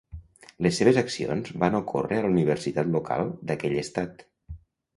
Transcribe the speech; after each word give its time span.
Les 0.65 0.79
seves 0.79 0.99
accions 1.01 1.51
van 1.65 1.77
ocórrer 1.81 2.19
a 2.21 2.25
la 2.25 2.33
universitat 2.37 2.91
local 2.97 3.31
d'aquell 3.51 3.79
estat. 3.87 4.29